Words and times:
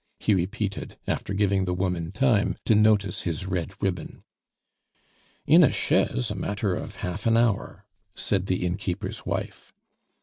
he 0.19 0.33
repeated, 0.33 0.97
after 1.05 1.31
giving 1.31 1.65
the 1.65 1.75
woman 1.75 2.11
time 2.11 2.57
to 2.65 2.73
notice 2.73 3.21
his 3.21 3.45
red 3.45 3.71
ribbon. 3.79 4.23
"In 5.45 5.63
a 5.63 5.71
chaise, 5.71 6.31
a 6.31 6.35
matter 6.35 6.73
of 6.73 6.95
half 7.05 7.27
an 7.27 7.37
hour," 7.37 7.85
said 8.15 8.47
the 8.47 8.65
innkeeper's 8.65 9.27
wife. 9.27 9.71